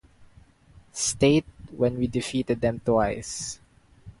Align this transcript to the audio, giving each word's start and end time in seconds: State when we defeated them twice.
State 0.93 1.45
when 1.77 1.95
we 1.99 2.07
defeated 2.07 2.59
them 2.59 2.79
twice. 2.83 3.59